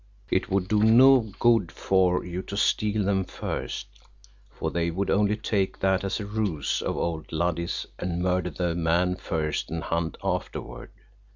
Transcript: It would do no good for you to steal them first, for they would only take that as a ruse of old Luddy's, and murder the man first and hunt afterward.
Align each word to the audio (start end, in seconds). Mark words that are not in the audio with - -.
It 0.31 0.49
would 0.49 0.67
do 0.67 0.81
no 0.81 1.31
good 1.37 1.71
for 1.71 2.25
you 2.25 2.41
to 2.41 2.57
steal 2.57 3.03
them 3.03 3.23
first, 3.23 3.85
for 4.49 4.71
they 4.71 4.89
would 4.89 5.11
only 5.11 5.35
take 5.35 5.77
that 5.77 6.03
as 6.03 6.19
a 6.19 6.25
ruse 6.25 6.81
of 6.81 6.97
old 6.97 7.31
Luddy's, 7.31 7.85
and 7.99 8.19
murder 8.19 8.49
the 8.49 8.73
man 8.73 9.15
first 9.15 9.69
and 9.69 9.83
hunt 9.83 10.17
afterward. 10.23 10.89